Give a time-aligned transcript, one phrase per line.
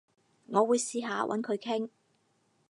[0.47, 1.89] 我會試下搵佢傾